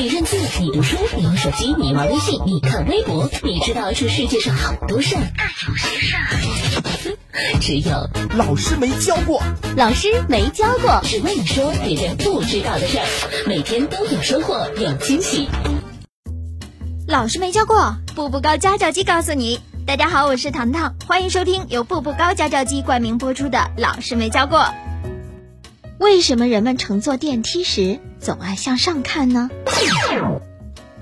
[0.00, 9.42] 你认字，你读书，你玩手机，你玩微信，你看微博，你知道这世界上好多事儿，但有些事儿，只有老师没教过。
[9.76, 13.04] 老师没教过，只为你说别人不知道的事儿，
[13.46, 15.46] 每天都有收获，有惊喜。
[17.06, 19.60] 老师没教过，步步高家教机告诉你。
[19.86, 24.60] 大家好，我是糖糖，欢迎收听由步步高家教机冠名播出的《老师没教过》。
[26.00, 29.50] 为什么人们乘坐电梯时总爱向上看呢？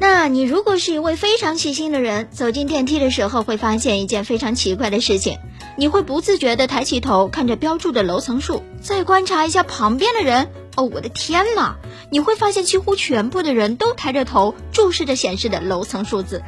[0.00, 5.38] 那你如果是一位非常细心的人，走进电梯的时候会发现一件非常奇怪的事情，
[5.76, 10.50] 你会不自觉地抬起头看着标注的楼层数，再观察一下旁边的人。
[10.74, 11.76] 哦，我的天呐！
[12.10, 16.42] 你会发现几乎全部的人都抬着头注视着显示的楼层数字，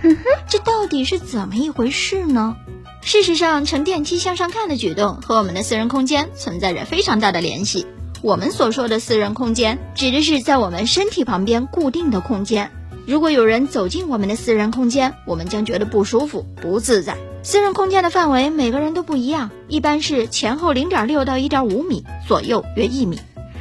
[0.49, 2.57] 这到底是怎么一回事呢？
[3.01, 7.87] 事实上，乘电梯向上看的举动和我们的私人空间存在着非常大的联系。
[8.23, 12.71] 我们所说的私人空间，指的是在我们身体旁边固定的空间。
[13.07, 17.17] 如果有人走进我们的私人空间，我们将觉得不舒服、不自在。
[17.43, 23.19] 私人空间的范围每个人都不一样，一般是前后零点六到一点五米，左右约一米。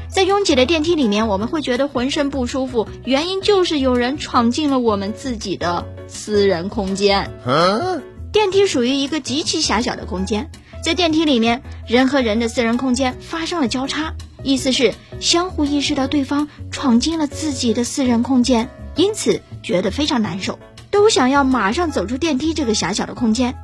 [0.10, 7.32] 在拥挤的电梯里面，我们会觉得浑身不舒服，原因就是有人闯进了我们自己的私人空间。
[8.34, 10.52] 电梯属于一个极其狭小的空间，
[10.84, 20.60] 在电梯里面，人和人的私人空间发生了交叉，意思是相互意识到对方闯进了自己的私人空间，因此觉得非常难受，
[20.92, 23.56] 都想要马上走出电梯这个狭小的空间。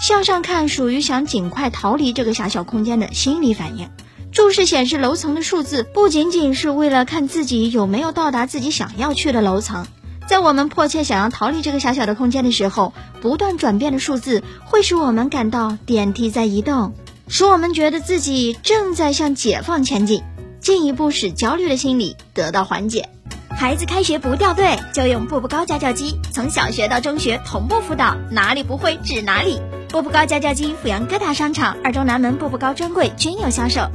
[0.00, 3.88] 向上看属于想尽快逃离这个狭小空间的心理反应。
[4.30, 9.86] 注视显示楼层的数字，不仅仅是为了看自己有没有到达自己想要去的楼层。
[10.28, 12.92] 在我们迫切想要逃离这个狭小的空间的时候，
[13.22, 16.92] 不断转变的数字会使我们感到电梯在移动，
[17.30, 20.22] 使我们觉得自己正在向解放前进，
[20.60, 23.10] 进一步使焦虑的心理得到缓解。
[23.50, 29.60] 孩子开学不掉队，就用步步高家教机，从小学到中学同步辅导，哪里不会指哪里。
[29.90, 33.90] 步步高家教机阜阳各大商场、二中南门步步高专柜均有销售。